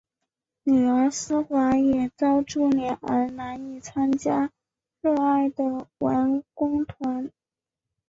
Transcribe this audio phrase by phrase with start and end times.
[0.63, 4.49] 女儿思华也遭株连而难以参加
[4.99, 5.63] 热爱的
[5.99, 7.29] 文工团。